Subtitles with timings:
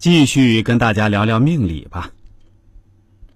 [0.00, 2.10] 继续跟大家聊聊命理吧。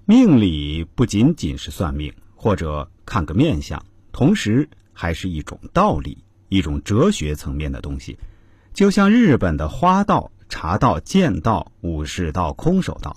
[0.07, 6.17] 命理不仅仅是算命或者看个面相，同时还是一种道理，
[6.49, 8.19] 一种哲学层面的东西。
[8.73, 13.14] 就像日本的花道、茶道、剑道、武士道、空手道，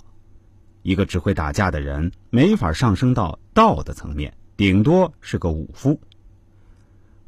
[0.81, 6.01] 一个只会打架的人没法上升到道的层面，顶多是个武夫。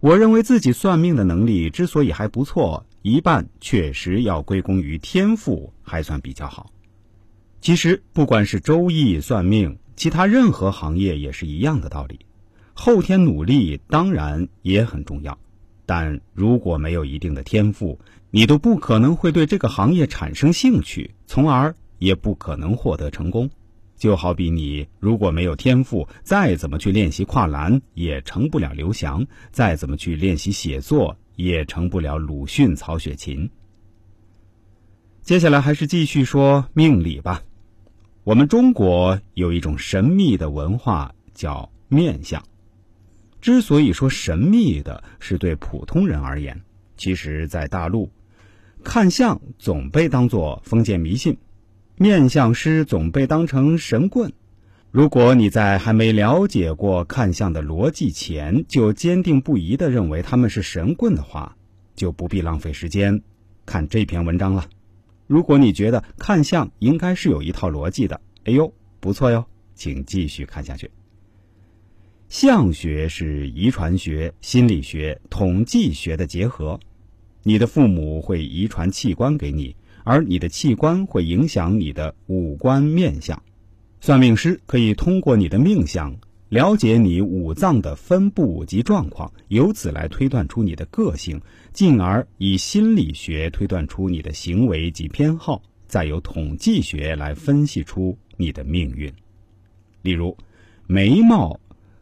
[0.02, 6.72] 我认为自己算命的能力之所以还不错，一半确实要归功于天赋，还算比较好。
[7.62, 12.20] 其实，不管是周易算命，其他任何行业也是一样的道理。
[12.74, 15.38] 后天努力当然也很重要，
[15.86, 18.00] 但如果没有一定的天赋，
[18.32, 23.50] 你都不可能会对这个行业产生兴趣，从而也不可能获得成功。
[23.98, 29.22] 就好比你如果没有天赋，再怎么去练习跨栏，也成不了刘翔；
[29.52, 33.50] 再怎么去练习写作，也成不了鲁迅、曹雪芹。
[35.22, 37.42] 接下来还是继续说命理吧。
[38.26, 42.44] 我们中国有一种神秘的文化，叫面相。
[43.40, 46.62] 之所以说神秘的，是对普通人而言，
[46.98, 48.12] 其实在大陆，
[48.84, 51.38] 看相总被当作封建迷信。
[51.96, 54.34] 面相师总被当成神棍，
[54.92, 61.56] 如果你在还没了解过看相的逻辑前，就坚定不移的认为他们是神棍的话，
[61.96, 63.22] 就不必浪费时间
[63.68, 64.66] 看这篇文章了。
[65.28, 69.46] 如果你觉得看相应该是有一套逻辑的，哎呦，不错哟，
[69.76, 70.90] 请继续看下去。
[72.28, 76.80] 相学是遗传学、心理学、统计学的结合，
[77.44, 79.76] 你的父母会遗传器官给你。
[80.04, 83.40] 而你的器官会影响你的五官面相，
[84.02, 86.16] 算命师可以通过你的命相
[86.48, 91.40] 了解你五脏的分布及状况，由此来推断出你的个性，
[91.74, 99.14] 进而以心理学推断出你的行为及偏好，再由统计学来分析出你的命运。
[100.02, 100.36] 例如，
[100.88, 101.60] 眉毛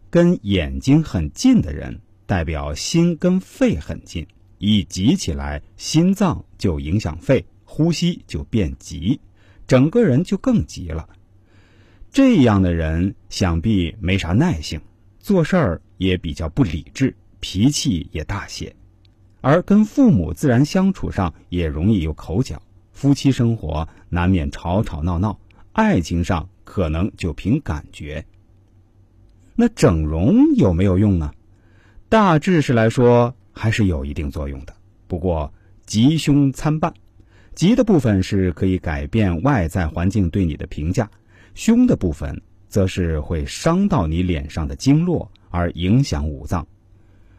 [0.10, 4.26] 跟眼睛很近的人，代表心跟肺很近，
[4.60, 7.44] 一急起来，心脏就影响肺。
[7.70, 9.20] 呼吸就变急，
[9.68, 11.10] 整个人就更急了。
[12.12, 14.82] 这样的人想必没啥耐性，
[15.20, 18.76] 做事儿也比较不理智，脾气也大些，
[19.42, 25.40] 而跟父母自然相处上也容易有口角，夫妻生活难免吵吵闹闹，
[25.74, 28.26] 爱情上可能就凭感觉。
[29.56, 31.32] 那整容有没有用呢？
[32.10, 34.76] 大致是来说还是有一定作用的，
[35.08, 35.54] 不过
[35.86, 36.94] 吉凶参半。
[37.54, 41.10] 吉的部分是可以改变外在环境对你的评价，
[41.58, 46.66] 凶的部分则是会伤到你脸上的经络而影响五脏。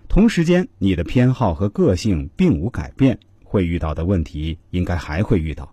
[0.08, 5.72] 同时间，你的偏好和个性并无改变，会遇到的问题应该还会遇到。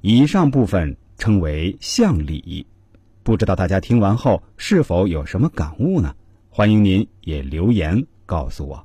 [0.00, 2.66] 以上部分称为相理，
[3.22, 6.16] 不知道大家听完后是否有什么感悟呢？
[6.50, 8.84] 欢迎您也留言告诉我。